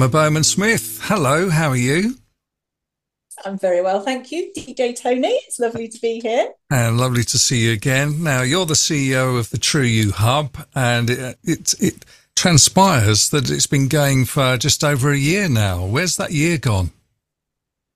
Emma 0.00 0.08
Bowman 0.08 0.44
Smith, 0.44 1.00
hello, 1.02 1.50
how 1.50 1.68
are 1.68 1.76
you? 1.76 2.14
I'm 3.44 3.58
very 3.58 3.82
well, 3.82 4.00
thank 4.00 4.30
you, 4.30 4.52
DJ 4.56 4.98
Tony. 4.98 5.28
It's 5.28 5.58
lovely 5.58 5.88
to 5.88 6.00
be 6.00 6.20
here. 6.20 6.52
And 6.70 6.98
lovely 6.98 7.24
to 7.24 7.38
see 7.38 7.66
you 7.66 7.72
again. 7.72 8.22
Now, 8.22 8.42
you're 8.42 8.66
the 8.66 8.74
CEO 8.74 9.38
of 9.38 9.50
the 9.50 9.58
True 9.58 9.82
You 9.82 10.12
Hub, 10.12 10.56
and 10.74 11.10
it, 11.10 11.38
it, 11.42 11.74
it 11.80 12.04
transpires 12.36 13.30
that 13.30 13.50
it's 13.50 13.66
been 13.66 13.88
going 13.88 14.24
for 14.24 14.56
just 14.56 14.84
over 14.84 15.10
a 15.10 15.18
year 15.18 15.48
now. 15.48 15.84
Where's 15.84 16.16
that 16.16 16.30
year 16.30 16.56
gone? 16.56 16.92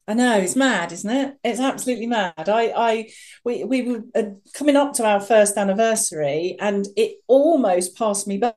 I 0.06 0.14
know 0.14 0.36
it's 0.36 0.56
mad, 0.56 0.92
isn't 0.92 1.10
it? 1.10 1.36
It's 1.42 1.60
absolutely 1.60 2.06
mad. 2.06 2.48
I, 2.48 2.72
I, 2.76 3.08
we, 3.44 3.64
we 3.64 3.82
were 3.82 4.02
uh, 4.14 4.22
coming 4.52 4.76
up 4.76 4.92
to 4.94 5.06
our 5.06 5.20
first 5.20 5.56
anniversary, 5.56 6.56
and 6.60 6.86
it 6.96 7.22
almost 7.26 7.96
passed 7.96 8.26
me 8.26 8.36
by 8.38 8.54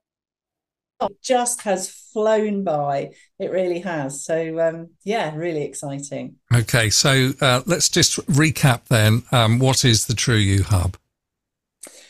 it 1.02 1.22
just 1.22 1.62
has 1.62 1.90
flown 1.90 2.64
by. 2.64 3.12
It 3.40 3.52
really 3.52 3.80
has. 3.82 4.24
So 4.24 4.60
um, 4.60 4.90
yeah, 5.04 5.36
really 5.36 5.64
exciting. 5.64 6.36
Okay, 6.54 6.90
so 6.90 7.34
uh, 7.40 7.62
let's 7.66 7.90
just 7.90 8.18
recap 8.27 8.86
then. 8.86 9.24
Um, 9.32 9.60
what 9.60 9.86
is 9.86 10.08
the 10.08 10.16
True 10.16 10.36
You 10.36 10.64
Hub? 10.64 10.98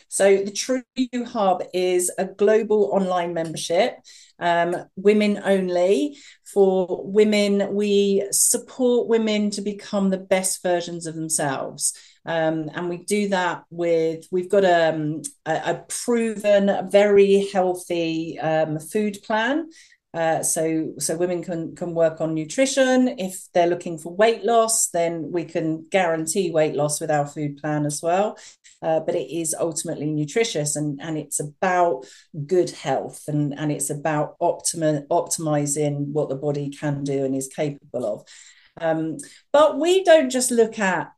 So 0.08 0.38
the 0.38 0.52
True 0.52 0.84
You 0.96 1.26
Hub 1.26 1.64
is 1.74 2.12
a 2.18 2.26
global 2.26 2.90
online 2.94 3.34
membership, 3.34 4.00
um, 4.40 4.76
women 4.96 5.42
only. 5.44 6.18
For 6.46 7.02
women, 7.04 7.74
we 7.74 8.28
support 8.32 9.08
women 9.08 9.50
to 9.52 9.62
become 9.62 10.10
the 10.10 10.18
best 10.18 10.64
versions 10.64 11.06
of 11.06 11.16
themselves. 11.16 11.94
Um, 12.26 12.70
and 12.74 12.90
we 12.90 12.98
do 12.98 13.30
that 13.30 13.64
with 13.70 14.28
we've 14.32 14.50
got 14.50 14.66
um, 14.66 15.22
a, 15.46 15.54
a 15.54 15.86
proven, 15.88 16.90
very 16.92 17.48
healthy 17.54 18.38
um, 18.40 18.80
food 18.80 19.18
plan. 19.24 19.70
Uh, 20.14 20.42
so 20.42 20.94
so 21.00 21.16
women 21.16 21.44
can 21.44 21.76
can 21.76 21.94
work 21.94 22.22
on 22.22 22.34
nutrition. 22.34 23.08
If 23.20 23.48
they're 23.54 23.68
looking 23.68 23.98
for 23.98 24.16
weight 24.16 24.44
loss, 24.44 24.88
then 24.90 25.32
we 25.32 25.46
can 25.46 25.86
guarantee 25.90 26.52
weight 26.52 26.76
loss 26.76 27.00
with 27.00 27.12
our 27.12 27.28
food 27.28 27.58
plan 27.58 27.86
as 27.86 28.02
well. 28.02 28.38
Uh, 28.82 29.00
but 29.00 29.16
it 29.16 29.36
is 29.36 29.56
ultimately 29.60 30.12
nutritious 30.12 30.76
and, 30.76 31.00
and 31.02 31.18
it's 31.18 31.40
about 31.40 32.06
good 32.46 32.70
health 32.70 33.24
and, 33.28 33.58
and 33.58 33.72
it's 33.72 33.90
about 33.90 34.36
optima, 34.40 35.02
optimizing 35.10 36.06
what 36.08 36.30
the 36.30 36.36
body 36.36 36.70
can 36.70 37.04
do 37.04 37.26
and 37.26 37.36
is 37.36 37.48
capable 37.48 38.06
of. 38.06 38.28
Um, 38.80 39.18
but 39.52 39.80
we 39.80 40.04
don't 40.04 40.30
just 40.30 40.52
look 40.52 40.78
at 40.78 41.12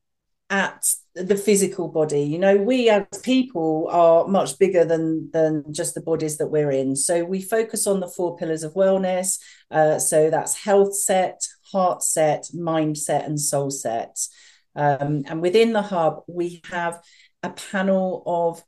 at 0.50 0.84
the 1.14 1.36
physical 1.36 1.90
body. 1.90 2.22
You 2.22 2.40
know 2.40 2.58
we 2.58 2.90
as 2.90 3.06
people 3.24 3.88
are 3.92 4.28
much 4.28 4.58
bigger 4.58 4.84
than 4.84 5.30
than 5.32 5.64
just 5.72 5.94
the 5.94 6.02
bodies 6.02 6.38
that 6.38 6.48
we're 6.48 6.72
in. 6.72 6.96
So 6.96 7.24
we 7.24 7.42
focus 7.42 7.86
on 7.86 8.00
the 8.00 8.08
four 8.08 8.36
pillars 8.38 8.64
of 8.64 8.74
wellness 8.74 9.38
uh, 9.70 10.00
so 10.00 10.30
that's 10.30 10.64
health 10.64 10.96
set 10.96 11.42
heart 11.72 12.02
set 12.04 12.46
mindset 12.56 13.26
and 13.26 13.40
soul 13.40 13.70
set. 13.70 14.18
Um, 14.76 15.24
and 15.28 15.42
within 15.42 15.74
the 15.74 15.82
hub 15.82 16.24
we 16.28 16.62
have 16.72 17.00
a 17.44 17.50
panel 17.50 18.24
of 18.26 18.64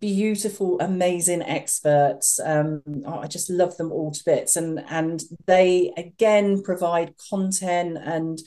beautiful 0.00 0.80
amazing 0.80 1.42
experts. 1.42 2.38
Um, 2.38 2.82
oh, 3.04 3.18
i 3.18 3.26
just 3.26 3.50
love 3.50 3.76
them 3.76 3.90
all 3.90 4.12
to 4.12 4.22
bits. 4.24 4.56
And 4.56 4.84
and 4.88 5.22
they 5.46 5.92
again 5.96 6.62
provide 6.62 7.14
content 7.30 7.98
and 8.00 8.38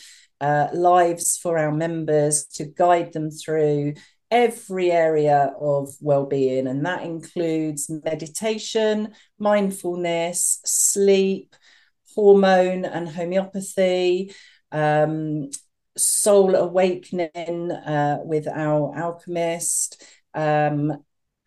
uh, 0.42 0.68
lives 0.74 1.38
for 1.38 1.58
our 1.58 1.72
members 1.72 2.46
to 2.46 2.66
guide 2.66 3.14
them 3.14 3.32
through 3.32 3.94
every 4.32 4.92
area 4.92 5.54
of 5.60 5.90
well-being. 6.02 6.68
And 6.68 6.86
that 6.86 7.04
includes 7.04 7.90
meditation 7.90 9.14
mindfulness 9.40 10.60
sleep 10.66 11.56
hormone 12.16 12.86
and 12.86 13.10
homeopathy 13.10 14.34
um, 14.72 15.50
soul 15.98 16.56
awakening 16.56 17.72
uh, 17.72 18.20
with 18.24 18.48
our 18.48 18.98
alchemist 18.98 20.04
um, 20.34 21.04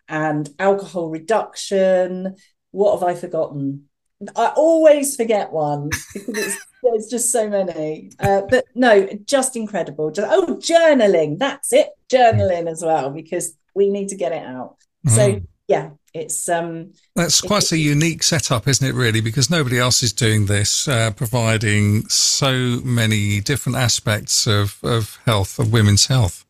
and 0.08 0.48
alcohol 0.58 1.10
reduction 1.10 2.34
what 2.70 2.98
have 2.98 3.08
i 3.08 3.14
forgotten 3.14 3.88
I 4.34 4.48
always 4.56 5.14
forget 5.14 5.52
one 5.52 5.90
because 6.12 6.56
there's 6.82 7.06
just 7.06 7.30
so 7.30 7.48
many. 7.48 8.10
Uh, 8.18 8.42
but 8.48 8.64
no, 8.74 9.08
just 9.24 9.54
incredible. 9.54 10.10
Just, 10.10 10.28
oh, 10.30 10.56
journaling. 10.56 11.38
That's 11.38 11.72
it. 11.72 11.90
Journaling 12.08 12.68
as 12.68 12.82
well 12.82 13.10
because 13.10 13.56
we 13.74 13.90
need 13.90 14.08
to 14.08 14.16
get 14.16 14.32
it 14.32 14.44
out. 14.44 14.76
Mm. 15.06 15.10
So 15.10 15.40
yeah, 15.68 15.90
it's 16.14 16.48
um. 16.48 16.94
That's 17.14 17.42
quite 17.42 17.70
a 17.72 17.78
unique 17.78 18.22
setup, 18.22 18.66
isn't 18.66 18.86
it? 18.86 18.94
Really, 18.94 19.20
because 19.20 19.50
nobody 19.50 19.78
else 19.78 20.02
is 20.02 20.14
doing 20.14 20.46
this, 20.46 20.88
uh, 20.88 21.12
providing 21.12 22.08
so 22.08 22.80
many 22.82 23.40
different 23.40 23.76
aspects 23.76 24.46
of 24.46 24.78
of 24.82 25.18
health 25.26 25.58
of 25.58 25.70
women's 25.70 26.06
health. 26.06 26.46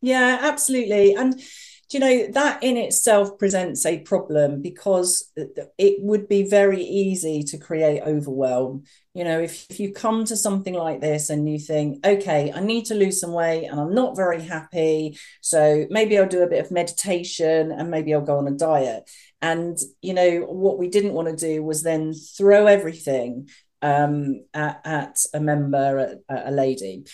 Yeah, 0.00 0.38
absolutely, 0.40 1.14
and 1.14 1.42
you 1.90 2.00
know 2.00 2.26
that 2.32 2.62
in 2.62 2.76
itself 2.76 3.38
presents 3.38 3.86
a 3.86 4.00
problem 4.00 4.60
because 4.60 5.32
it 5.78 5.96
would 6.00 6.28
be 6.28 6.48
very 6.48 6.82
easy 6.82 7.42
to 7.44 7.58
create 7.58 8.02
overwhelm. 8.02 8.84
You 9.14 9.24
know 9.24 9.40
if, 9.40 9.66
if 9.70 9.80
you 9.80 9.92
come 9.92 10.24
to 10.26 10.36
something 10.36 10.74
like 10.74 11.00
this 11.00 11.30
and 11.30 11.48
you 11.48 11.58
think 11.58 12.06
okay 12.06 12.52
i 12.54 12.60
need 12.60 12.84
to 12.84 12.94
lose 12.94 13.18
some 13.18 13.32
weight 13.32 13.66
and 13.66 13.80
i'm 13.80 13.92
not 13.92 14.14
very 14.14 14.40
happy 14.40 15.18
so 15.40 15.86
maybe 15.90 16.16
i'll 16.16 16.28
do 16.28 16.42
a 16.42 16.48
bit 16.48 16.64
of 16.64 16.70
meditation 16.70 17.72
and 17.72 17.90
maybe 17.90 18.14
i'll 18.14 18.20
go 18.20 18.38
on 18.38 18.46
a 18.46 18.52
diet. 18.52 19.10
And 19.40 19.78
you 20.02 20.14
know 20.14 20.40
what 20.40 20.78
we 20.78 20.88
didn't 20.88 21.12
want 21.12 21.28
to 21.28 21.36
do 21.36 21.62
was 21.62 21.82
then 21.82 22.12
throw 22.12 22.66
everything 22.66 23.48
um, 23.82 24.44
at, 24.52 24.80
at 24.84 25.18
a 25.32 25.40
member 25.40 26.18
at, 26.28 26.48
a 26.48 26.50
lady. 26.50 27.04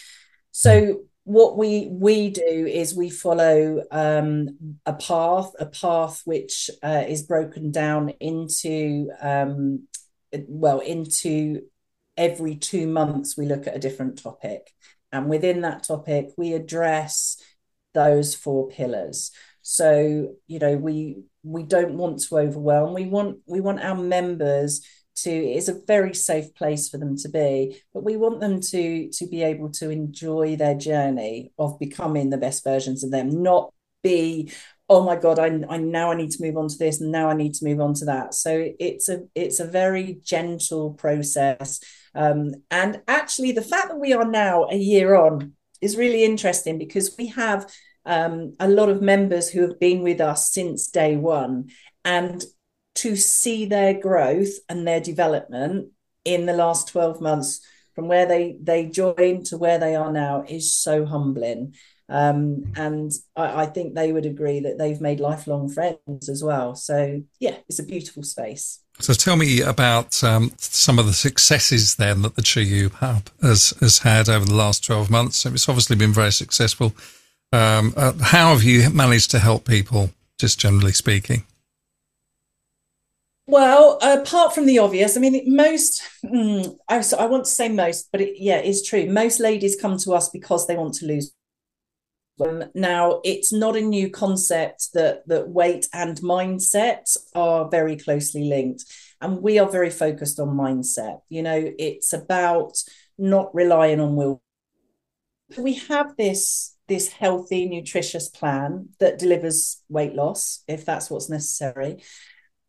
So 0.53 1.03
what 1.25 1.57
we 1.57 1.89
we 1.91 2.31
do 2.31 2.43
is 2.43 2.95
we 2.95 3.09
follow 3.09 3.83
um, 3.91 4.77
a 4.85 4.93
path, 4.93 5.53
a 5.59 5.67
path 5.67 6.21
which 6.25 6.71
uh, 6.83 7.05
is 7.09 7.23
broken 7.23 7.73
down 7.73 8.11
into 8.21 9.11
um, 9.21 9.89
well 10.47 10.81
into 10.81 11.62
every 12.17 12.57
two 12.57 12.87
months 12.87 13.37
we 13.37 13.47
look 13.47 13.67
at 13.67 13.75
a 13.75 13.81
different 13.81 14.23
topic, 14.23 14.71
and 15.12 15.31
within 15.31 15.62
that 15.62 15.85
topic 15.85 16.29
we 16.37 16.53
address 16.53 17.39
those 17.95 18.35
four 18.35 18.69
pillars. 18.69 19.31
So 19.62 20.35
you 20.47 20.59
know 20.59 20.77
we 20.77 21.23
we 21.43 21.62
don't 21.62 21.97
want 21.97 22.21
to 22.25 22.39
overwhelm. 22.39 22.93
We 22.93 23.06
want 23.06 23.39
we 23.47 23.61
want 23.62 23.81
our 23.81 23.97
members 23.97 24.83
to 25.14 25.30
it's 25.30 25.69
a 25.69 25.80
very 25.86 26.14
safe 26.14 26.54
place 26.54 26.88
for 26.88 26.98
them 26.98 27.16
to 27.16 27.28
be 27.28 27.80
but 27.92 28.04
we 28.04 28.16
want 28.16 28.41
them 28.41 28.60
to 28.60 29.08
to 29.10 29.26
be 29.26 29.42
able 29.42 29.70
to 29.70 29.91
enjoy 29.91 30.56
their 30.56 30.75
journey 30.75 31.52
of 31.58 31.78
becoming 31.78 32.30
the 32.30 32.38
best 32.38 32.64
versions 32.64 33.04
of 33.04 33.10
them 33.10 33.42
not 33.42 33.72
be 34.02 34.50
oh 34.88 35.02
my 35.02 35.16
god 35.16 35.38
I, 35.38 35.47
I 35.69 35.78
now 35.78 36.10
i 36.10 36.14
need 36.14 36.30
to 36.32 36.42
move 36.42 36.56
on 36.56 36.69
to 36.69 36.78
this 36.78 37.00
and 37.00 37.10
now 37.10 37.28
i 37.28 37.34
need 37.34 37.54
to 37.54 37.64
move 37.64 37.80
on 37.80 37.94
to 37.94 38.04
that. 38.06 38.34
So 38.34 38.69
it's 38.78 39.08
a 39.08 39.22
it's 39.34 39.60
a 39.60 39.66
very 39.66 40.20
gentle 40.22 40.92
process 40.92 41.81
um, 42.14 42.52
and 42.70 43.02
actually 43.08 43.52
the 43.52 43.62
fact 43.62 43.88
that 43.88 43.98
we 43.98 44.12
are 44.12 44.25
now 44.25 44.64
a 44.70 44.76
year 44.76 45.14
on 45.14 45.54
is 45.81 45.96
really 45.96 46.25
interesting 46.25 46.78
because 46.78 47.14
we 47.19 47.28
have 47.28 47.70
um, 48.06 48.54
a 48.60 48.69
lot 48.69 48.88
of 48.88 49.02
members 49.02 49.48
who 49.48 49.62
have 49.62 49.81
been 49.81 50.02
with 50.02 50.20
us 50.20 50.52
since 50.52 50.88
day 50.88 51.16
one 51.16 51.70
and 52.04 52.44
to 53.04 53.16
see 53.16 53.66
their 53.66 53.92
growth 53.92 54.48
and 54.70 54.88
their 54.88 55.00
development 55.00 55.91
in 56.25 56.47
the 56.47 56.54
last 56.54 56.88
12 56.88 57.20
months 57.20 57.60
from 57.94 58.09
where 58.09 58.25
they 58.25 58.56
they 58.62 58.87
joined 58.87 59.44
to 59.47 59.59
where 59.59 59.78
they 59.78 59.94
are 59.94 60.10
now 60.10 60.42
is 60.48 60.75
so 60.75 61.04
humbling. 61.04 61.75
Um, 62.08 62.73
and 62.76 63.12
I, 63.37 63.62
I, 63.62 63.67
think 63.67 63.94
they 63.94 64.12
would 64.12 64.26
agree 64.26 64.61
that 64.61 64.76
they've 64.79 65.00
made 65.00 65.20
lifelong 65.20 65.70
friends 65.70 66.29
as 66.29 66.43
well. 66.43 66.75
So 66.75 67.23
yeah 67.40 67.56
it's 67.69 67.79
a 67.79 67.82
beautiful 67.82 68.23
space. 68.23 68.81
So 69.00 69.12
tell 69.12 69.37
me 69.37 69.61
about 69.61 70.25
um, 70.25 70.52
some 70.56 70.99
of 70.99 71.05
the 71.05 71.12
successes 71.12 71.96
then 71.96 72.23
that 72.23 72.37
the 72.37 72.62
You 72.62 72.88
Hub 72.88 73.29
has, 73.43 73.75
has 73.81 73.99
had 73.99 74.31
over 74.31 74.46
the 74.46 74.55
last 74.55 74.84
12 74.84 75.11
months. 75.11 75.44
It's 75.44 75.69
obviously 75.69 75.96
been 75.96 76.12
very 76.12 76.32
successful. 76.32 76.94
Um, 77.52 77.93
uh, 77.96 78.12
how 78.20 78.52
have 78.52 78.62
you 78.62 78.88
managed 78.90 79.31
to 79.32 79.40
help 79.40 79.67
people 79.67 80.11
just 80.38 80.58
generally 80.58 80.93
speaking 80.93 81.44
well, 83.46 83.99
apart 84.00 84.55
from 84.55 84.67
the 84.67 84.79
obvious, 84.79 85.17
I 85.17 85.20
mean, 85.20 85.55
most, 85.55 86.02
mm, 86.25 86.76
I, 86.88 87.00
so 87.02 87.19
I 87.19 87.26
want 87.26 87.44
to 87.44 87.50
say 87.50 87.69
most, 87.69 88.08
but 88.11 88.20
it, 88.20 88.35
yeah, 88.37 88.56
it's 88.56 88.87
true. 88.87 89.06
Most 89.06 89.41
ladies 89.41 89.76
come 89.81 89.99
to 89.99 90.12
us 90.12 90.31
because 90.31 90.67
they 90.67 90.76
want 90.76 90.94
to 90.94 91.06
lose. 91.06 91.32
Um, 92.44 92.64
now, 92.75 93.20
it's 93.23 93.52
not 93.52 93.76
a 93.76 93.81
new 93.81 94.11
concept 94.11 94.88
that, 94.94 95.29
that 95.29 95.49
weight 95.49 95.87
and 95.93 96.19
mindset 96.19 97.17
are 97.35 97.69
very 97.69 97.96
closely 97.96 98.44
linked. 98.44 98.85
And 99.20 99.41
we 99.41 99.58
are 99.58 99.69
very 99.69 99.91
focused 99.91 100.41
on 100.41 100.49
mindset. 100.49 101.20
You 101.29 101.43
know, 101.43 101.73
it's 101.79 102.12
about 102.12 102.76
not 103.19 103.55
relying 103.55 104.00
on 104.00 104.17
will 104.17 104.43
we 105.56 105.75
have 105.75 106.17
this 106.17 106.76
this 106.87 107.08
healthy, 107.08 107.67
nutritious 107.67 108.29
plan 108.29 108.91
that 109.00 109.19
delivers 109.19 109.82
weight 109.88 110.14
loss 110.14 110.62
if 110.69 110.85
that's 110.85 111.11
what's 111.11 111.31
necessary. 111.31 112.02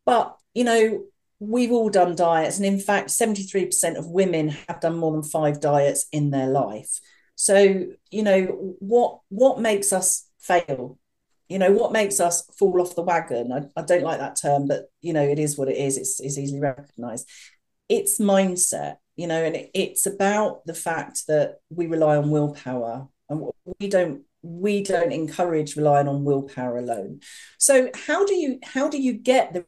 But 0.06 0.38
you 0.56 0.63
know, 0.63 1.04
we've 1.40 1.72
all 1.72 1.90
done 1.90 2.16
diets, 2.16 2.57
and 2.57 2.66
in 2.66 2.80
fact, 2.80 3.10
73% 3.10 3.98
of 3.98 4.07
women 4.07 4.50
have 4.68 4.80
done 4.80 4.98
more 4.98 5.12
than 5.12 5.22
five 5.24 5.60
diets 5.60 6.07
in 6.12 6.31
their 6.31 6.48
life. 6.48 7.00
So, 7.36 7.88
you 8.10 8.24
know, 8.24 8.75
what 8.80 9.19
what 9.30 9.60
makes 9.60 9.94
us 9.94 10.28
fail? 10.40 10.98
You 11.50 11.60
know, 11.60 11.72
what 11.72 11.92
makes 11.92 12.19
us 12.19 12.50
fall 12.57 12.81
off 12.81 12.96
the 12.96 13.04
wagon? 13.04 13.52
I, 13.52 13.80
I 13.80 13.84
don't 13.84 14.04
like 14.04 14.19
that 14.19 14.40
term, 14.42 14.68
but 14.68 14.86
you 15.02 15.13
know, 15.13 15.22
it 15.22 15.38
is 15.38 15.57
what 15.57 15.68
it 15.68 15.78
is. 15.78 15.98
It's, 15.98 16.19
it's 16.19 16.38
easily 16.38 16.62
recognized. 16.62 17.30
It's 17.88 18.19
mindset, 18.19 18.98
you 19.16 19.28
know, 19.28 19.44
and 19.44 19.56
it, 19.56 19.69
it's 19.75 20.08
about 20.08 20.66
the 20.66 20.74
fact 20.74 21.28
that 21.28 21.60
we 21.69 21.86
rely 21.88 22.16
on 22.16 22.31
willpower 22.31 23.08
and 23.30 23.46
we 23.80 23.90
don't 23.90 24.22
we 24.42 24.84
don't 24.84 25.12
encourage 25.12 25.75
relying 25.75 26.08
on 26.08 26.24
willpower 26.24 26.78
alone. 26.78 27.19
So 27.58 27.90
how 27.94 28.25
do 28.25 28.36
you 28.36 28.60
how 28.63 28.90
do 28.90 29.01
you 29.01 29.13
get 29.13 29.54
the 29.54 29.66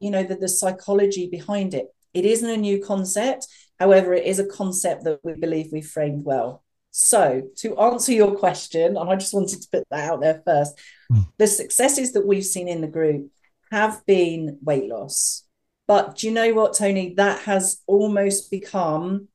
you 0.00 0.10
know 0.10 0.22
the, 0.22 0.36
the 0.36 0.48
psychology 0.48 1.28
behind 1.28 1.74
it? 1.74 1.88
It 2.12 2.24
isn't 2.24 2.48
a 2.48 2.56
new 2.56 2.82
concept. 2.82 3.46
However, 3.78 4.14
it 4.14 4.24
is 4.24 4.38
a 4.38 4.46
concept 4.46 5.04
that 5.04 5.20
we 5.24 5.34
believe 5.34 5.72
we 5.72 5.82
framed 5.82 6.24
well. 6.24 6.62
So, 6.92 7.42
to 7.56 7.76
answer 7.76 8.12
your 8.12 8.36
question, 8.36 8.96
and 8.96 9.10
I 9.10 9.16
just 9.16 9.34
wanted 9.34 9.60
to 9.60 9.68
put 9.70 9.84
that 9.90 10.10
out 10.10 10.20
there 10.20 10.42
first, 10.46 10.78
mm. 11.12 11.26
the 11.38 11.48
successes 11.48 12.12
that 12.12 12.26
we've 12.26 12.44
seen 12.44 12.68
in 12.68 12.80
the 12.80 12.86
group 12.86 13.30
have 13.72 14.06
been 14.06 14.58
weight 14.62 14.88
loss. 14.88 15.42
But 15.88 16.16
do 16.16 16.28
you 16.28 16.32
know 16.32 16.54
what, 16.54 16.74
Tony? 16.74 17.14
That 17.14 17.42
has 17.42 17.82
almost 17.88 18.50
become 18.50 19.26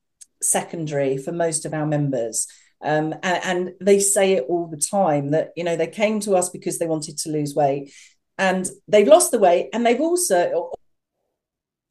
secondary 0.42 1.18
for 1.18 1.34
most 1.34 1.66
of 1.66 1.74
our 1.74 1.86
members. 1.86 2.48
Um, 2.82 3.14
and, 3.24 3.44
and, 3.44 3.72
they 3.82 4.00
say 4.00 4.34
it 4.34 4.46
all 4.48 4.68
the 4.68 4.78
time 4.78 5.32
that 5.32 5.50
you 5.58 5.66
know 5.66 5.76
they 5.76 5.88
came 5.88 6.22
to 6.22 6.38
us 6.38 6.50
because 6.50 6.80
they 6.80 6.88
wanted 6.88 7.18
to 7.18 7.30
lose 7.30 7.54
weight 7.54 7.94
and 8.40 8.68
they've 8.88 9.08
lost 9.08 9.32
the 9.32 9.38
weight 9.38 9.70
and 9.74 9.86
they've 9.86 10.02
also 10.02 10.72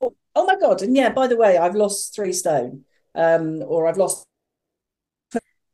oh 0.01 0.47
my 0.47 0.57
god 0.59 0.83
and 0.83 0.97
yeah 0.97 1.11
by 1.11 1.29
the 1.29 1.37
way 1.37 1.57
i've 1.57 1.77
lost 1.77 2.15
three 2.15 2.33
stone 2.33 2.85
um, 3.15 3.63
or 3.67 3.87
i've 3.87 3.97
lost 3.99 4.25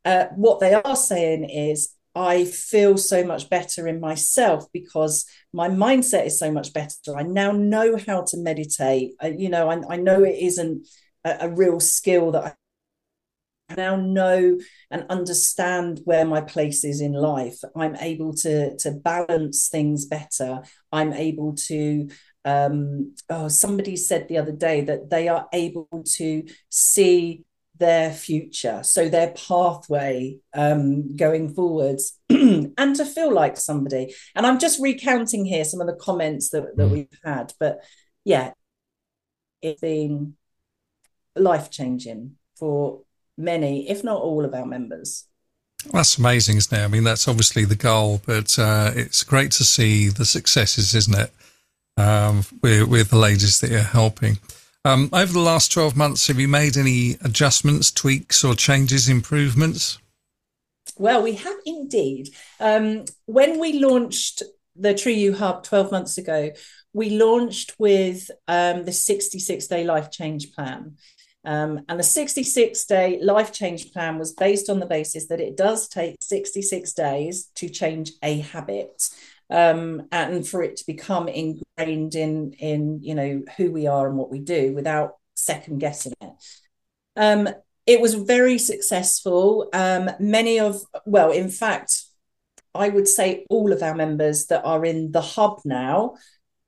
uh, 0.05 0.27
what 0.37 0.61
they 0.61 0.75
are 0.75 0.97
saying 0.97 1.49
is 1.49 1.95
i 2.15 2.45
feel 2.45 2.99
so 2.99 3.25
much 3.25 3.49
better 3.49 3.89
in 3.89 4.01
myself 4.01 4.67
because 4.73 5.25
my 5.55 5.69
mindset 5.69 6.27
is 6.27 6.39
so 6.39 6.51
much 6.51 6.73
better. 6.73 7.17
I 7.17 7.23
now 7.23 7.53
know 7.53 7.97
how 7.97 8.23
to 8.23 8.37
meditate. 8.37 9.15
Uh, 9.23 9.29
you 9.29 9.49
know 9.49 9.71
I, 9.71 9.95
I, 9.95 9.97
know 9.97 10.25
it 10.25 10.37
isn't 10.41 10.89
a, 11.25 11.37
a 11.43 11.49
real 11.49 11.79
skill 11.79 12.33
that 12.33 12.45
I 12.45 12.53
now 13.71 13.97
know 13.97 14.59
and 14.91 15.07
understand 15.09 16.01
where 16.05 16.25
my 16.25 16.41
place 16.41 16.85
is 16.85 17.01
in 17.01 17.13
life. 17.13 17.59
I'm 17.75 17.97
able 17.97 18.35
to 18.35 18.77
to 18.79 18.93
balance 18.93 19.69
things 19.69 20.07
better. 20.07 20.63
I'm 20.93 21.13
able 21.13 21.55
to 21.69 22.09
um, 22.45 23.15
oh, 23.31 23.49
somebody 23.49 23.97
said 23.97 24.29
the 24.29 24.39
other 24.39 24.53
day 24.53 24.83
that 24.83 25.09
they 25.11 25.29
are 25.29 25.49
able 25.53 25.89
to 26.17 26.45
see 26.69 27.45
their 27.77 28.13
future, 28.13 28.83
so 28.85 29.09
their 29.09 29.33
pathway 29.33 30.39
um, 30.53 31.17
going 31.17 31.53
forwards, 31.55 32.21
and 32.29 32.97
to 32.97 33.05
feel 33.05 33.33
like 33.33 33.57
somebody. 33.57 34.15
And 34.37 34.47
I'm 34.47 34.59
just 34.59 34.81
recounting 34.81 35.45
here 35.45 35.65
some 35.65 35.81
of 35.81 35.87
the 35.87 35.97
comments 35.97 36.51
that, 36.51 36.77
that 36.77 36.87
mm. 36.87 36.91
we've 36.91 37.19
had, 37.25 37.53
but 37.59 37.79
yeah, 38.25 38.53
it's 39.61 39.81
been 39.81 40.37
life 41.35 41.71
changing 41.71 42.37
for 42.57 43.04
many, 43.37 43.89
if 43.89 44.05
not 44.05 44.21
all, 44.21 44.45
of 44.45 44.55
our 44.55 44.67
members. 44.67 45.25
That's 45.93 46.19
amazing, 46.19 46.57
isn't 46.57 46.79
it? 46.79 46.83
I 46.83 46.89
mean, 46.89 47.05
that's 47.05 47.29
obviously 47.29 47.65
the 47.65 47.77
goal, 47.77 48.23
but 48.25 48.59
uh, 48.59 48.93
it's 48.95 49.23
great 49.23 49.51
to 49.53 49.65
see 49.65 50.09
the 50.09 50.25
successes, 50.25 50.95
isn't 50.95 51.19
it? 51.19 51.31
um, 51.97 52.45
with, 52.63 52.89
with 52.89 53.11
the 53.11 53.19
ladies 53.19 53.61
that 53.61 53.71
you're 53.71 53.81
helping. 53.81 54.39
Um, 54.85 55.09
over 55.13 55.33
the 55.33 55.41
last 55.41 55.73
12 55.73 55.97
months, 55.97 56.27
have 56.27 56.39
you 56.39 56.49
made 56.49 56.77
any 56.77 57.17
adjustments, 57.25 57.91
tweaks, 57.91 58.45
or 58.45 58.55
changes, 58.55 59.09
improvements? 59.09 59.99
Well, 60.97 61.23
we 61.23 61.35
have 61.35 61.57
indeed. 61.65 62.29
Um, 62.61 63.05
when 63.25 63.59
we 63.59 63.81
launched 63.81 64.43
the 64.77 64.95
True 64.95 65.13
You 65.13 65.35
Hub 65.35 65.65
12 65.65 65.91
months 65.91 66.19
ago, 66.19 66.51
we 66.93 67.11
launched 67.11 67.75
with 67.79 68.31
um, 68.47 68.85
the 68.85 68.93
66 68.93 69.67
day 69.67 69.85
life 69.85 70.11
change 70.11 70.53
plan. 70.53 70.97
Um, 71.45 71.83
and 71.89 71.99
the 71.99 72.05
66 72.05 72.85
day 72.87 73.19
life 73.23 73.53
change 73.53 73.93
plan 73.93 74.19
was 74.19 74.33
based 74.33 74.71
on 74.71 74.81
the 74.81 74.87
basis 74.87 75.29
that 75.29 75.41
it 75.41 75.57
does 75.57 75.89
take 75.89 76.17
66 76.21 76.93
days 76.95 77.51
to 77.57 77.69
change 77.69 78.13
a 78.23 78.39
habit 78.39 79.11
um, 79.51 80.09
and 80.11 80.47
for 80.47 80.63
it 80.63 80.77
to 80.77 80.87
become 80.87 81.29
ingrained 81.29 82.15
in 82.15 82.53
in 82.59 83.01
you 83.03 83.15
know 83.15 83.43
who 83.57 83.71
we 83.71 83.87
are 83.87 84.09
and 84.09 84.17
what 84.17 84.31
we 84.31 84.39
do 84.41 84.73
without 84.75 85.17
second 85.35 85.79
guessing 85.79 86.15
it. 86.21 86.31
Um, 87.17 87.49
it 87.87 88.01
was 88.01 88.15
very 88.15 88.59
successful. 88.59 89.69
Um, 89.73 90.11
many 90.19 90.59
of 90.59 90.81
well, 91.05 91.31
in 91.31 91.51
fact, 91.51 92.05
I 92.75 92.89
would 92.89 93.07
say 93.07 93.45
all 93.51 93.73
of 93.73 93.83
our 93.83 93.95
members 93.95 94.47
that 94.47 94.65
are 94.65 94.85
in 94.85 95.13
the 95.13 95.21
hub 95.21 95.61
now 95.65 96.15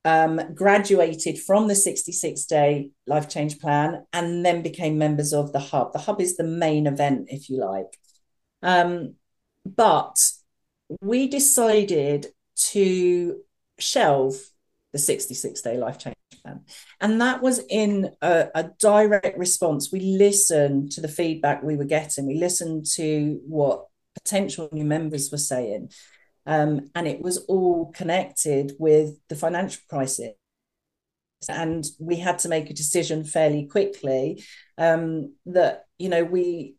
um, 0.07 0.41
graduated 0.55 1.37
from 1.37 1.67
the 1.67 1.75
66 1.75 2.45
day 2.45 2.91
life 3.09 3.29
change 3.29 3.59
plan 3.59 4.07
and 4.13 4.47
then 4.47 4.63
became 4.63 4.99
members 4.99 5.33
of 5.33 5.53
the 5.53 5.59
hub. 5.59 5.93
The 5.93 5.99
hub 5.99 6.21
is 6.21 6.37
the 6.37 6.45
main 6.45 6.87
event, 6.87 7.27
if 7.29 7.51
you 7.51 7.59
like. 7.59 7.99
Um, 8.63 9.17
but 9.65 10.17
we 11.01 11.27
decided 11.27 12.29
to 12.71 13.41
shelve 13.81 14.37
the 14.93 14.99
66 14.99 15.61
day 15.61 15.77
life 15.77 15.99
change 15.99 16.15
plan. 16.43 16.61
And 17.01 17.21
that 17.21 17.43
was 17.43 17.61
in 17.69 18.13
a, 18.23 18.47
a, 18.55 18.71
direct 18.79 19.37
response. 19.37 19.91
We 19.91 19.99
listened 20.01 20.93
to 20.93 21.01
the 21.01 21.09
feedback 21.09 21.65
we 21.65 21.77
were 21.77 21.85
getting, 21.85 22.29
we 22.29 22.39
listened 22.39 22.87
to 22.95 23.41
what 23.45 23.87
potential 24.15 24.69
new 24.71 24.85
members 24.85 25.33
were 25.33 25.39
saying. 25.39 25.91
Um, 26.47 26.91
and 26.95 27.09
it 27.09 27.21
was 27.21 27.39
all 27.47 27.93
connected 27.93 28.73
with 28.79 29.17
the 29.29 29.37
financial 29.37 29.83
crisis. 29.89 30.33
And 31.49 31.85
we 31.99 32.17
had 32.17 32.39
to 32.41 32.49
make 32.49 32.71
a 32.71 32.75
decision 32.75 33.25
fairly 33.25 33.67
quickly 33.67 34.43
um, 34.79 35.35
that, 35.47 35.85
you 35.99 36.09
know, 36.09 36.25
we 36.25 36.77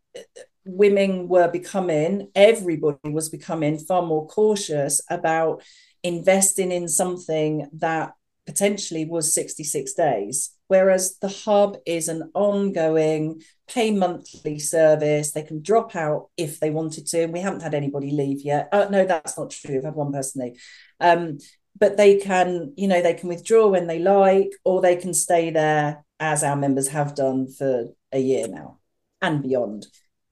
women 0.66 1.28
were 1.28 1.48
becoming, 1.48 2.30
everybody 2.36 2.98
was 3.10 3.30
becoming 3.30 3.80
far 3.80 4.02
more 4.02 4.28
cautious 4.28 5.02
about 5.10 5.64
investing 6.04 6.72
in 6.72 6.88
something 6.88 7.68
that 7.74 8.14
potentially 8.46 9.06
was 9.06 9.34
66 9.34 9.94
days. 9.94 10.52
Whereas 10.68 11.18
the 11.20 11.30
hub 11.30 11.78
is 11.86 12.08
an 12.08 12.32
ongoing 12.34 13.42
pay 13.68 13.92
monthly 13.92 14.60
service. 14.60 15.32
They 15.32 15.44
can 15.44 15.62
drop 15.62 15.96
out 15.96 16.30
if 16.38 16.60
they 16.60 16.70
wanted 16.70 17.08
to. 17.08 17.24
And 17.24 17.34
we 17.34 17.42
haven't 17.42 17.62
had 17.64 17.74
anybody 17.74 18.12
leave 18.12 18.42
yet. 18.42 18.70
Uh, 18.72 18.88
no, 18.90 19.06
that's 19.06 19.38
not 19.38 19.52
true. 19.52 19.76
We've 19.76 19.84
had 19.84 19.96
one 19.96 20.12
person 20.12 20.42
leave. 20.42 20.62
Um, 21.00 21.38
but 21.80 21.98
they 21.98 22.18
can, 22.18 22.74
you 22.76 22.88
know, 22.88 23.02
they 23.02 23.14
can 23.14 23.30
withdraw 23.30 23.68
when 23.68 23.88
they 23.88 24.00
like, 24.00 24.52
or 24.64 24.82
they 24.82 24.96
can 24.96 25.14
stay 25.14 25.52
there 25.52 26.04
as 26.20 26.44
our 26.44 26.56
members 26.56 26.88
have 26.88 27.16
done 27.16 27.48
for 27.48 27.90
a 28.12 28.20
year 28.20 28.48
now 28.48 28.80
and 29.22 29.44
beyond. 29.44 29.86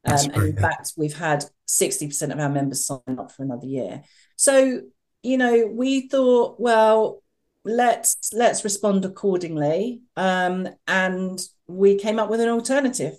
Um, 0.05 0.17
and 0.33 0.43
in 0.43 0.57
fact, 0.57 0.93
we've 0.97 1.17
had 1.17 1.45
60% 1.67 2.31
of 2.31 2.39
our 2.39 2.49
members 2.49 2.85
sign 2.85 3.19
up 3.19 3.31
for 3.31 3.43
another 3.43 3.65
year. 3.65 4.03
So, 4.35 4.81
you 5.23 5.37
know, 5.37 5.67
we 5.67 6.07
thought, 6.07 6.59
well, 6.59 7.23
let's 7.63 8.31
let's 8.31 8.63
respond 8.63 9.03
accordingly. 9.03 10.01
Um, 10.15 10.69
and 10.87 11.39
we 11.67 11.95
came 11.95 12.19
up 12.19 12.29
with 12.29 12.39
an 12.39 12.49
alternative. 12.49 13.15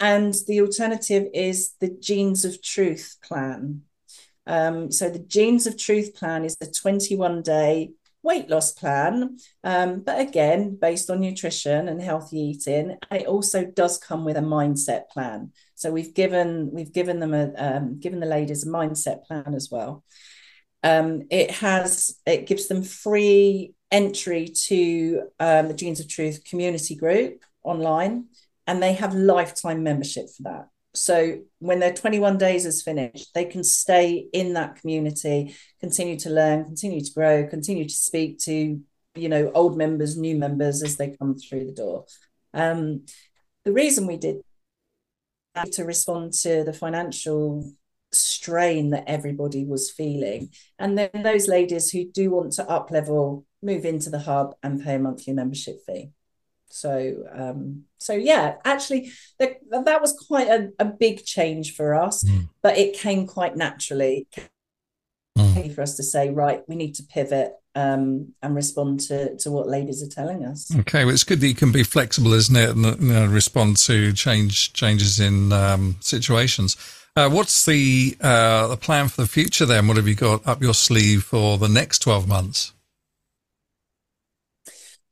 And 0.00 0.34
the 0.46 0.60
alternative 0.60 1.26
is 1.34 1.74
the 1.80 1.88
Genes 1.88 2.44
of 2.44 2.62
Truth 2.62 3.16
plan. 3.22 3.82
Um, 4.46 4.90
so 4.90 5.10
the 5.10 5.18
Genes 5.18 5.66
of 5.66 5.76
Truth 5.76 6.14
plan 6.14 6.44
is 6.44 6.56
a 6.60 6.66
21 6.66 7.42
day 7.42 7.90
weight 8.22 8.50
loss 8.50 8.72
plan, 8.72 9.38
um, 9.64 10.00
but 10.00 10.20
again, 10.20 10.76
based 10.76 11.08
on 11.08 11.20
nutrition 11.20 11.88
and 11.88 12.02
healthy 12.02 12.38
eating. 12.40 12.96
it 13.10 13.26
also 13.26 13.64
does 13.64 13.98
come 13.98 14.24
with 14.24 14.36
a 14.36 14.40
mindset 14.40 15.08
plan. 15.08 15.52
So 15.74 15.92
we've 15.92 16.14
given 16.14 16.70
we've 16.72 16.92
given 16.92 17.20
them 17.20 17.34
a 17.34 17.52
um, 17.56 18.00
given 18.00 18.20
the 18.20 18.26
ladies 18.26 18.66
a 18.66 18.68
mindset 18.68 19.24
plan 19.24 19.54
as 19.54 19.68
well. 19.70 20.04
Um, 20.82 21.22
it 21.30 21.50
has 21.52 22.18
it 22.26 22.46
gives 22.46 22.68
them 22.68 22.82
free 22.82 23.74
entry 23.90 24.48
to 24.66 25.22
um, 25.40 25.68
the 25.68 25.74
Genes 25.74 26.00
of 26.00 26.08
Truth 26.08 26.44
community 26.44 26.96
group 26.96 27.42
online, 27.62 28.26
and 28.68 28.82
they 28.82 28.92
have 28.92 29.14
lifetime 29.14 29.82
membership 29.82 30.26
for 30.36 30.42
that. 30.44 30.68
So 30.94 31.38
when 31.58 31.80
their 31.80 31.92
21 31.92 32.36
days 32.36 32.66
is 32.66 32.82
finished, 32.82 33.32
they 33.34 33.46
can 33.46 33.64
stay 33.64 34.28
in 34.32 34.52
that 34.54 34.76
community, 34.76 35.56
continue 35.80 36.18
to 36.20 36.30
learn, 36.30 36.64
continue 36.64 37.00
to 37.00 37.12
grow, 37.12 37.46
continue 37.46 37.84
to 37.84 37.94
speak 37.94 38.38
to, 38.40 38.80
you 39.14 39.28
know, 39.28 39.50
old 39.54 39.76
members, 39.76 40.18
new 40.18 40.36
members 40.36 40.82
as 40.82 40.96
they 40.96 41.16
come 41.18 41.34
through 41.34 41.64
the 41.64 41.72
door. 41.72 42.04
Um, 42.52 43.06
the 43.64 43.72
reason 43.72 44.06
we 44.06 44.18
did 44.18 44.42
to 45.72 45.84
respond 45.84 46.34
to 46.34 46.62
the 46.62 46.72
financial 46.72 47.72
strain 48.12 48.90
that 48.90 49.04
everybody 49.06 49.64
was 49.64 49.90
feeling. 49.90 50.50
And 50.78 50.96
then 50.96 51.10
those 51.22 51.48
ladies 51.48 51.90
who 51.90 52.04
do 52.04 52.30
want 52.30 52.52
to 52.54 52.68
up 52.68 52.90
level 52.90 53.46
move 53.62 53.84
into 53.84 54.10
the 54.10 54.20
hub 54.20 54.54
and 54.62 54.82
pay 54.82 54.96
a 54.96 54.98
monthly 54.98 55.32
membership 55.32 55.80
fee. 55.86 56.10
So, 56.70 57.24
um, 57.32 57.84
so 57.98 58.12
yeah, 58.12 58.56
actually, 58.64 59.12
that, 59.38 59.58
that 59.70 60.00
was 60.00 60.12
quite 60.26 60.48
a, 60.48 60.70
a 60.78 60.84
big 60.84 61.24
change 61.24 61.74
for 61.74 61.94
us, 61.94 62.24
mm. 62.24 62.48
but 62.62 62.76
it 62.76 62.94
came 62.94 63.26
quite 63.26 63.56
naturally 63.56 64.26
mm. 65.36 65.74
for 65.74 65.82
us 65.82 65.96
to 65.96 66.02
say, 66.02 66.30
right, 66.30 66.62
we 66.68 66.76
need 66.76 66.94
to 66.96 67.02
pivot 67.02 67.52
um, 67.74 68.34
and 68.42 68.54
respond 68.54 69.00
to, 69.00 69.36
to 69.38 69.50
what 69.50 69.68
ladies 69.68 70.02
are 70.02 70.08
telling 70.08 70.44
us. 70.44 70.74
Okay, 70.80 71.04
well, 71.04 71.14
it's 71.14 71.24
good 71.24 71.40
that 71.40 71.48
you 71.48 71.54
can 71.54 71.72
be 71.72 71.84
flexible, 71.84 72.32
isn't 72.32 72.56
it, 72.56 72.70
and 72.70 72.84
you 73.00 73.12
know, 73.12 73.26
respond 73.26 73.76
to 73.78 74.12
change 74.12 74.72
changes 74.72 75.20
in 75.20 75.52
um, 75.52 75.96
situations. 76.00 76.76
Uh, 77.16 77.28
what's 77.28 77.64
the 77.64 78.16
uh, 78.20 78.66
the 78.68 78.76
plan 78.76 79.08
for 79.08 79.22
the 79.22 79.28
future 79.28 79.66
then? 79.66 79.88
What 79.88 79.96
have 79.96 80.06
you 80.06 80.14
got 80.14 80.46
up 80.46 80.62
your 80.62 80.74
sleeve 80.74 81.24
for 81.24 81.58
the 81.58 81.68
next 81.68 82.00
twelve 82.00 82.28
months? 82.28 82.72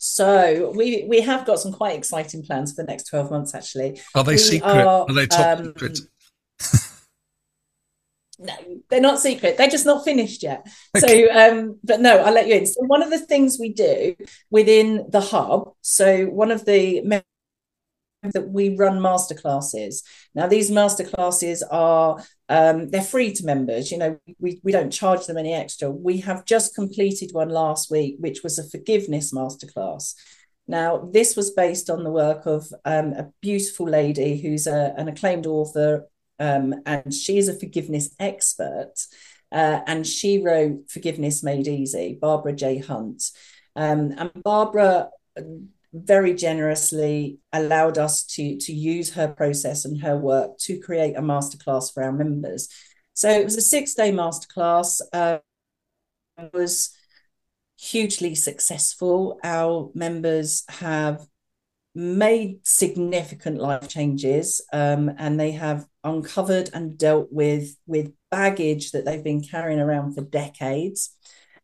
So 0.08 0.72
we 0.74 1.04
we 1.08 1.20
have 1.20 1.46
got 1.46 1.58
some 1.58 1.72
quite 1.72 1.96
exciting 1.96 2.42
plans 2.42 2.72
for 2.72 2.82
the 2.82 2.90
next 2.90 3.08
twelve 3.08 3.30
months. 3.30 3.54
Actually, 3.54 4.00
are 4.14 4.24
they 4.24 4.32
we 4.32 4.38
secret? 4.38 4.70
Are, 4.70 5.06
are 5.08 5.12
they 5.12 5.26
top 5.26 5.58
um, 5.58 5.64
secret? 5.66 5.98
no, 8.38 8.54
they're 8.88 9.00
not 9.00 9.18
secret. 9.18 9.56
They're 9.56 9.68
just 9.68 9.86
not 9.86 10.04
finished 10.04 10.42
yet. 10.42 10.66
Okay. 10.96 11.26
So, 11.26 11.32
um, 11.32 11.78
but 11.82 12.00
no, 12.00 12.18
I'll 12.18 12.34
let 12.34 12.46
you 12.46 12.54
in. 12.54 12.66
So, 12.66 12.80
one 12.86 13.02
of 13.02 13.10
the 13.10 13.18
things 13.18 13.58
we 13.58 13.72
do 13.72 14.14
within 14.50 15.06
the 15.08 15.20
hub, 15.20 15.72
so 15.80 16.26
one 16.26 16.50
of 16.50 16.64
the 16.64 17.22
that 18.32 18.48
we 18.48 18.76
run 18.76 18.98
masterclasses. 18.98 20.02
Now, 20.34 20.46
these 20.46 20.70
masterclasses 20.70 21.62
are 21.70 22.22
um, 22.48 22.90
they're 22.90 23.02
free 23.02 23.32
to 23.32 23.44
members. 23.44 23.90
You 23.90 23.98
know, 23.98 24.20
we 24.38 24.60
we 24.62 24.72
don't 24.72 24.92
charge 24.92 25.26
them 25.26 25.36
any 25.36 25.52
extra. 25.52 25.90
We 25.90 26.18
have 26.18 26.44
just 26.44 26.74
completed 26.74 27.30
one 27.32 27.48
last 27.48 27.90
week, 27.90 28.16
which 28.18 28.42
was 28.42 28.58
a 28.58 28.68
forgiveness 28.68 29.32
masterclass. 29.32 30.14
Now, 30.68 31.08
this 31.12 31.36
was 31.36 31.52
based 31.52 31.90
on 31.90 32.02
the 32.02 32.10
work 32.10 32.46
of 32.46 32.66
um, 32.84 33.12
a 33.12 33.30
beautiful 33.40 33.88
lady 33.88 34.40
who's 34.40 34.66
a, 34.66 34.94
an 34.96 35.08
acclaimed 35.08 35.46
author, 35.46 36.08
um, 36.40 36.74
and 36.84 37.12
she's 37.12 37.48
a 37.48 37.58
forgiveness 37.58 38.14
expert. 38.18 38.94
Uh, 39.52 39.80
and 39.86 40.04
she 40.04 40.42
wrote 40.42 40.90
Forgiveness 40.90 41.44
Made 41.44 41.68
Easy, 41.68 42.18
Barbara 42.20 42.52
J. 42.52 42.78
Hunt. 42.78 43.30
Um, 43.76 44.12
and 44.18 44.30
Barbara 44.42 45.10
very 45.92 46.34
generously 46.34 47.38
allowed 47.52 47.98
us 47.98 48.24
to, 48.24 48.58
to 48.58 48.72
use 48.72 49.14
her 49.14 49.28
process 49.28 49.84
and 49.84 50.00
her 50.02 50.16
work 50.16 50.58
to 50.58 50.78
create 50.78 51.16
a 51.16 51.22
masterclass 51.22 51.92
for 51.92 52.02
our 52.02 52.12
members. 52.12 52.68
So 53.14 53.30
it 53.30 53.44
was 53.44 53.56
a 53.56 53.62
six 53.62 53.94
day 53.94 54.12
masterclass. 54.12 55.00
Uh, 55.12 55.38
it 56.38 56.52
was 56.52 56.94
hugely 57.78 58.34
successful. 58.34 59.38
Our 59.42 59.90
members 59.94 60.64
have 60.68 61.26
made 61.94 62.58
significant 62.66 63.56
life 63.56 63.88
changes 63.88 64.60
um, 64.70 65.10
and 65.16 65.40
they 65.40 65.52
have 65.52 65.86
uncovered 66.04 66.68
and 66.74 66.98
dealt 66.98 67.28
with 67.30 67.74
with 67.86 68.12
baggage 68.30 68.92
that 68.92 69.06
they've 69.06 69.24
been 69.24 69.42
carrying 69.42 69.80
around 69.80 70.14
for 70.14 70.20
decades 70.20 71.16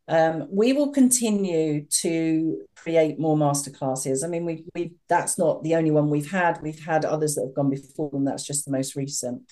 um, 0.07 0.47
we 0.49 0.73
will 0.73 0.91
continue 0.91 1.85
to 2.01 2.61
create 2.75 3.19
more 3.19 3.37
masterclasses. 3.37 4.23
I 4.23 4.27
mean 4.27 4.45
we 4.45 4.65
we 4.75 4.93
that's 5.07 5.37
not 5.37 5.63
the 5.63 5.75
only 5.75 5.91
one 5.91 6.09
we've 6.09 6.31
had. 6.31 6.61
We've 6.61 6.83
had 6.83 7.05
others 7.05 7.35
that 7.35 7.45
have 7.45 7.55
gone 7.55 7.69
before 7.69 8.09
and 8.13 8.27
that's 8.27 8.45
just 8.45 8.65
the 8.65 8.71
most 8.71 8.95
recent. 8.95 9.43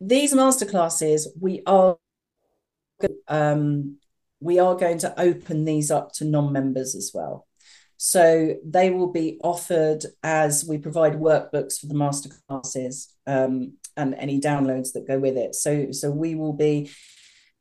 These 0.00 0.34
masterclasses 0.34 1.26
we 1.40 1.62
are 1.66 1.96
um, 3.28 3.98
we 4.40 4.58
are 4.58 4.76
going 4.76 4.98
to 4.98 5.20
open 5.20 5.64
these 5.64 5.90
up 5.90 6.12
to 6.12 6.24
non-members 6.24 6.94
as 6.94 7.10
well. 7.14 7.46
So 7.96 8.56
they 8.64 8.90
will 8.90 9.10
be 9.10 9.40
offered 9.42 10.04
as 10.22 10.64
we 10.68 10.78
provide 10.78 11.14
workbooks 11.14 11.80
for 11.80 11.86
the 11.86 11.94
masterclasses 11.94 13.06
um, 13.26 13.74
and 13.96 14.14
any 14.16 14.40
downloads 14.40 14.92
that 14.92 15.08
go 15.08 15.18
with 15.18 15.36
it. 15.36 15.54
So, 15.54 15.90
so 15.92 16.10
we 16.10 16.34
will 16.34 16.52
be 16.52 16.90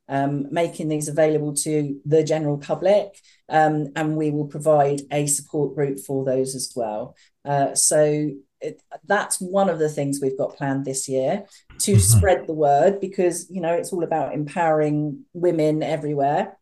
um, 0.09 0.47
making 0.51 0.89
these 0.89 1.07
available 1.07 1.53
to 1.53 1.99
the 2.05 2.23
general 2.23 2.57
public, 2.57 3.17
um, 3.49 3.87
and 3.95 4.17
we 4.17 4.31
will 4.31 4.47
provide 4.47 5.01
a 5.11 5.27
support 5.27 5.75
group 5.75 5.99
for 5.99 6.25
those 6.25 6.55
as 6.55 6.71
well. 6.75 7.15
Uh, 7.45 7.73
so 7.75 8.31
it, 8.61 8.81
that's 9.05 9.39
one 9.39 9.69
of 9.69 9.79
the 9.79 9.89
things 9.89 10.19
we've 10.21 10.37
got 10.37 10.55
planned 10.55 10.85
this 10.85 11.07
year 11.07 11.45
to 11.79 11.91
mm-hmm. 11.91 11.99
spread 11.99 12.47
the 12.47 12.53
word 12.53 12.99
because 12.99 13.49
you 13.49 13.61
know 13.61 13.73
it's 13.73 13.91
all 13.91 14.03
about 14.03 14.33
empowering 14.33 15.25
women 15.33 15.83
everywhere 15.83 16.57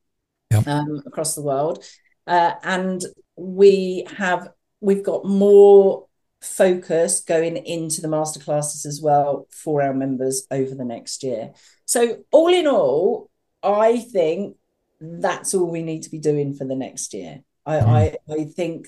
yep. 0.51 0.67
um, 0.67 1.01
across 1.05 1.36
the 1.36 1.43
world, 1.43 1.83
uh, 2.27 2.53
and 2.63 3.03
we 3.36 4.05
have 4.17 4.50
we've 4.81 5.03
got 5.03 5.25
more 5.25 6.07
focus 6.41 7.21
going 7.21 7.55
into 7.55 8.01
the 8.01 8.07
masterclasses 8.07 8.86
as 8.86 9.00
well 9.01 9.48
for 9.51 9.81
our 9.81 9.93
members 9.93 10.48
over 10.50 10.74
the 10.74 10.86
next 10.86 11.24
year. 11.24 11.53
So 11.86 12.24
all 12.31 12.53
in 12.53 12.67
all, 12.67 13.29
I 13.63 14.00
think 14.00 14.58
that's 15.00 15.53
all 15.53 15.70
we 15.70 15.84
need 15.84 16.03
to 16.03 16.10
be 16.10 16.20
doing 16.20 16.53
for 16.53 16.65
the 16.65 16.75
next 16.75 17.13
year. 17.13 17.41
I, 17.65 17.75
mm. 17.77 17.88
I, 17.88 18.34
I 18.34 18.44
think 18.46 18.88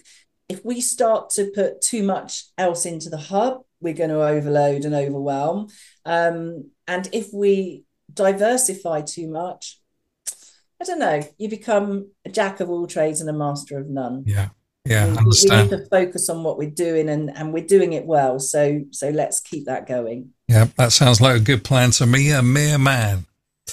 if 0.49 0.63
we 0.63 0.81
start 0.81 1.31
to 1.31 1.51
put 1.53 1.81
too 1.81 2.03
much 2.03 2.45
else 2.57 2.85
into 2.85 3.09
the 3.09 3.17
hub, 3.17 3.63
we're 3.81 3.93
going 3.93 4.09
to 4.09 4.23
overload 4.23 4.85
and 4.85 4.95
overwhelm. 4.95 5.67
Um, 6.05 6.69
and 6.87 7.09
if 7.11 7.33
we 7.33 7.83
diversify 8.13 9.01
too 9.01 9.27
much, 9.27 9.79
I 10.81 10.85
don't 10.85 10.99
know, 10.99 11.21
you 11.37 11.49
become 11.49 12.11
a 12.25 12.29
jack 12.29 12.59
of 12.59 12.69
all 12.69 12.87
trades 12.87 13.21
and 13.21 13.29
a 13.29 13.33
master 13.33 13.77
of 13.77 13.89
none. 13.89 14.23
Yeah. 14.25 14.49
Yeah, 14.85 15.11
we, 15.11 15.17
understand. 15.17 15.71
we 15.71 15.77
need 15.77 15.83
to 15.83 15.89
focus 15.89 16.29
on 16.29 16.43
what 16.43 16.57
we're 16.57 16.69
doing 16.69 17.07
and, 17.07 17.35
and 17.37 17.53
we're 17.53 17.65
doing 17.65 17.93
it 17.93 18.05
well. 18.05 18.37
So 18.37 18.81
so 18.91 19.11
let's 19.11 19.39
keep 19.39 19.65
that 19.67 19.87
going. 19.87 20.31
Yeah, 20.49 20.67
that 20.75 20.91
sounds 20.91 21.21
like 21.21 21.37
a 21.37 21.39
good 21.39 21.63
plan 21.63 21.91
to 21.91 22.05
me, 22.05 22.31
a 22.31 22.43
mere 22.43 22.77
man. 22.77 23.25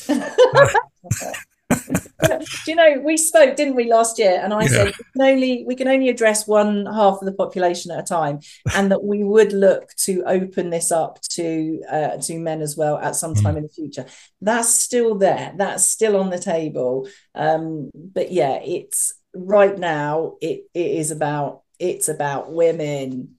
Do 2.21 2.45
you 2.67 2.75
know 2.75 3.01
we 3.03 3.17
spoke, 3.17 3.57
didn't 3.57 3.77
we, 3.77 3.91
last 3.91 4.19
year? 4.19 4.41
And 4.43 4.53
I 4.53 4.63
yeah. 4.63 4.69
said 4.69 4.87
we 4.87 4.93
can 4.93 5.23
only 5.23 5.65
we 5.67 5.75
can 5.75 5.89
only 5.89 6.09
address 6.09 6.47
one 6.47 6.87
half 6.87 7.19
of 7.21 7.25
the 7.25 7.33
population 7.33 7.91
at 7.91 8.01
a 8.01 8.03
time, 8.03 8.41
and 8.75 8.91
that 8.91 9.03
we 9.03 9.25
would 9.25 9.53
look 9.53 9.89
to 10.01 10.23
open 10.27 10.71
this 10.71 10.93
up 10.93 11.21
to 11.31 11.81
uh, 11.91 12.17
to 12.19 12.39
men 12.39 12.61
as 12.61 12.77
well 12.77 12.99
at 12.99 13.17
some 13.17 13.35
time 13.35 13.55
mm. 13.55 13.59
in 13.59 13.63
the 13.65 13.69
future. 13.69 14.07
That's 14.41 14.69
still 14.69 15.17
there. 15.17 15.55
That's 15.57 15.89
still 15.89 16.17
on 16.17 16.31
the 16.31 16.39
table. 16.39 17.09
Um, 17.35 17.91
but 17.95 18.33
yeah, 18.33 18.61
it's 18.63 19.15
right 19.35 19.79
now. 19.79 20.37
It 20.41 20.65
it 20.75 20.91
is 20.91 21.11
about 21.11 21.63
it's 21.79 22.09
about 22.09 22.53
women. 22.53 23.37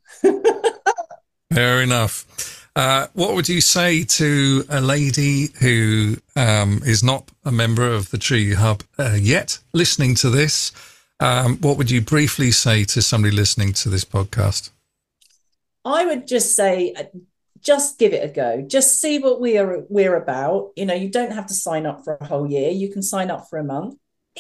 Fair 1.54 1.82
enough. 1.82 2.61
Uh, 2.76 3.08
what 3.14 3.36
would 3.36 3.50
you 3.50 3.60
say 3.60 4.04
to 4.04 4.64
a 4.70 4.80
lady 4.80 5.50
who 5.60 6.16
um, 6.36 6.82
is 6.86 7.04
not 7.04 7.30
a 7.44 7.52
member 7.52 7.86
of 7.86 8.10
the 8.12 8.18
True 8.18 8.56
Hub 8.56 8.84
uh, 8.98 9.18
yet, 9.20 9.60
listening 9.74 10.16
to 10.16 10.30
this? 10.30 10.72
Um, 11.20 11.58
what 11.58 11.78
would 11.78 11.92
you 11.92 12.02
briefly 12.02 12.52
say 12.52 12.86
to 12.86 13.02
somebody 13.02 13.36
listening 13.36 13.74
to 13.74 13.90
this 13.90 14.06
podcast? 14.06 14.72
I 15.84 16.06
would 16.06 16.28
just 16.28 16.56
say, 16.56 16.94
uh, 16.98 17.04
just 17.60 18.00
give 18.00 18.14
it 18.14 18.24
a 18.24 18.34
go. 18.34 18.62
Just 18.62 19.00
see 19.00 19.20
what 19.20 19.42
we 19.42 19.58
are 19.58 19.84
we're 19.90 20.16
about. 20.16 20.72
You 20.76 20.86
know, 20.86 20.94
you 20.94 21.10
don't 21.10 21.34
have 21.34 21.48
to 21.48 21.54
sign 21.54 21.86
up 21.86 22.04
for 22.04 22.18
a 22.20 22.26
whole 22.26 22.50
year. 22.50 22.72
You 22.72 22.90
can 22.90 23.04
sign 23.04 23.30
up 23.30 23.48
for 23.50 23.60
a 23.60 23.64
month. 23.64 23.96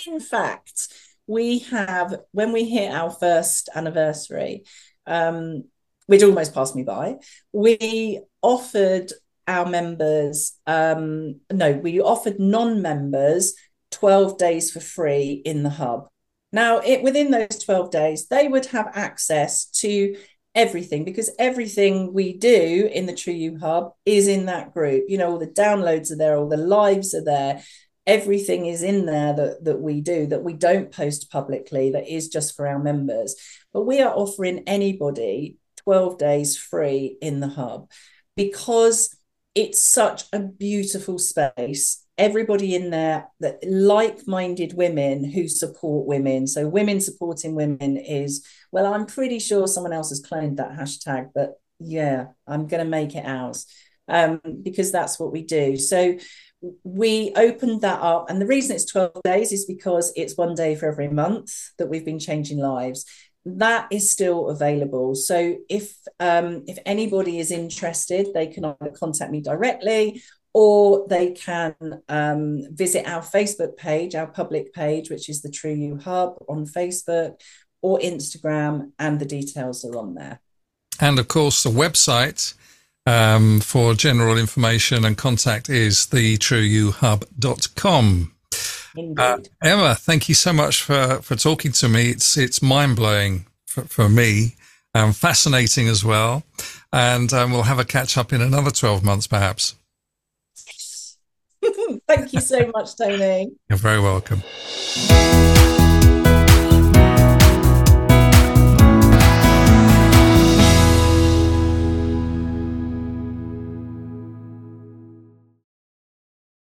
In 0.07 0.19
fact, 0.19 0.87
we 1.27 1.59
have 1.59 2.15
when 2.31 2.51
we 2.51 2.65
hit 2.65 2.91
our 2.91 3.11
first 3.11 3.69
anniversary, 3.75 4.63
um, 5.05 5.65
which 6.11 6.23
almost 6.23 6.53
passed 6.53 6.75
me 6.75 6.83
by, 6.83 7.15
we 7.53 8.19
offered 8.41 9.13
our 9.47 9.65
members, 9.65 10.59
um, 10.67 11.39
no, 11.49 11.71
we 11.71 12.01
offered 12.01 12.37
non 12.37 12.81
members 12.81 13.53
12 13.91 14.37
days 14.37 14.71
for 14.71 14.81
free 14.81 15.41
in 15.45 15.63
the 15.63 15.69
hub. 15.69 16.09
Now, 16.51 16.79
it, 16.79 17.01
within 17.01 17.31
those 17.31 17.63
12 17.63 17.91
days, 17.91 18.27
they 18.27 18.49
would 18.49 18.65
have 18.65 18.91
access 18.93 19.67
to 19.79 20.17
everything 20.53 21.05
because 21.05 21.29
everything 21.39 22.11
we 22.11 22.37
do 22.37 22.89
in 22.91 23.05
the 23.05 23.15
True 23.15 23.33
You 23.33 23.57
Hub 23.59 23.93
is 24.05 24.27
in 24.27 24.47
that 24.47 24.73
group. 24.73 25.05
You 25.07 25.17
know, 25.17 25.31
all 25.31 25.39
the 25.39 25.47
downloads 25.47 26.11
are 26.11 26.17
there, 26.17 26.35
all 26.35 26.49
the 26.49 26.57
lives 26.57 27.13
are 27.13 27.23
there. 27.23 27.63
Everything 28.05 28.65
is 28.65 28.83
in 28.83 29.05
there 29.05 29.33
that, 29.33 29.63
that 29.63 29.79
we 29.79 30.01
do 30.01 30.27
that 30.27 30.43
we 30.43 30.55
don't 30.55 30.91
post 30.91 31.31
publicly, 31.31 31.91
that 31.91 32.13
is 32.13 32.27
just 32.27 32.53
for 32.53 32.67
our 32.67 32.79
members. 32.79 33.35
But 33.71 33.83
we 33.83 34.01
are 34.01 34.13
offering 34.13 34.63
anybody 34.67 35.55
12 35.83 36.17
days 36.17 36.57
free 36.57 37.17
in 37.21 37.39
the 37.39 37.47
hub 37.47 37.89
because 38.35 39.15
it's 39.53 39.81
such 39.81 40.23
a 40.33 40.39
beautiful 40.39 41.19
space 41.19 42.05
everybody 42.17 42.75
in 42.75 42.89
there 42.89 43.27
that 43.39 43.59
like-minded 43.63 44.73
women 44.73 45.23
who 45.23 45.47
support 45.47 46.05
women 46.05 46.45
so 46.47 46.67
women 46.67 46.99
supporting 47.01 47.55
women 47.55 47.97
is 47.97 48.45
well 48.71 48.93
i'm 48.93 49.05
pretty 49.05 49.39
sure 49.39 49.67
someone 49.67 49.93
else 49.93 50.09
has 50.09 50.19
claimed 50.19 50.57
that 50.57 50.71
hashtag 50.71 51.29
but 51.33 51.61
yeah, 51.83 52.27
I'm 52.47 52.67
going 52.67 52.83
to 52.83 52.89
make 52.89 53.15
it 53.15 53.25
ours 53.25 53.65
um, 54.07 54.39
because 54.63 54.91
that's 54.91 55.19
what 55.19 55.31
we 55.31 55.43
do. 55.43 55.77
So 55.77 56.17
we 56.83 57.33
opened 57.35 57.81
that 57.81 58.01
up, 58.01 58.29
and 58.29 58.39
the 58.39 58.45
reason 58.45 58.75
it's 58.75 58.85
12 58.85 59.21
days 59.23 59.51
is 59.51 59.65
because 59.65 60.13
it's 60.15 60.37
one 60.37 60.53
day 60.53 60.75
for 60.75 60.87
every 60.87 61.09
month 61.09 61.51
that 61.77 61.87
we've 61.87 62.05
been 62.05 62.19
changing 62.19 62.59
lives. 62.59 63.05
That 63.45 63.87
is 63.91 64.11
still 64.11 64.49
available. 64.49 65.15
So 65.15 65.57
if 65.67 65.95
um, 66.19 66.63
if 66.67 66.77
anybody 66.85 67.39
is 67.39 67.51
interested, 67.51 68.27
they 68.33 68.47
can 68.47 68.65
either 68.65 68.91
contact 68.91 69.31
me 69.31 69.41
directly 69.41 70.21
or 70.53 71.07
they 71.07 71.31
can 71.31 71.75
um, 72.09 72.63
visit 72.71 73.07
our 73.07 73.21
Facebook 73.21 73.77
page, 73.77 74.15
our 74.15 74.27
public 74.27 74.73
page, 74.73 75.09
which 75.09 75.29
is 75.29 75.41
the 75.41 75.49
True 75.49 75.73
You 75.73 75.97
Hub 75.97 76.35
on 76.47 76.65
Facebook 76.65 77.39
or 77.81 77.99
Instagram, 77.99 78.91
and 78.99 79.19
the 79.19 79.25
details 79.25 79.85
are 79.85 79.97
on 79.97 80.13
there. 80.13 80.39
And 80.99 81.17
of 81.17 81.27
course, 81.27 81.63
the 81.63 81.69
website 81.69 82.53
um, 83.05 83.61
for 83.61 83.93
general 83.95 84.37
information 84.37 85.05
and 85.05 85.17
contact 85.17 85.69
is 85.69 86.07
thetrueyouhub.com. 86.07 88.33
Uh, 89.17 89.37
Emma, 89.63 89.95
thank 89.95 90.27
you 90.27 90.35
so 90.35 90.51
much 90.51 90.81
for, 90.81 91.21
for 91.21 91.35
talking 91.35 91.71
to 91.73 91.87
me. 91.87 92.09
It's 92.09 92.37
it's 92.37 92.61
mind 92.61 92.95
blowing 92.95 93.45
for, 93.65 93.83
for 93.85 94.09
me, 94.09 94.55
um, 94.93 95.13
fascinating 95.13 95.87
as 95.87 96.03
well, 96.03 96.43
and 96.91 97.31
um, 97.33 97.51
we'll 97.51 97.63
have 97.63 97.79
a 97.79 97.85
catch 97.85 98.17
up 98.17 98.33
in 98.33 98.41
another 98.41 98.71
twelve 98.71 99.03
months, 99.03 99.27
perhaps. 99.27 99.75
thank 102.07 102.33
you 102.33 102.41
so 102.41 102.69
much, 102.73 102.95
Tony. 102.97 103.51
You're 103.69 103.77
very 103.77 104.01
welcome. 104.01 104.41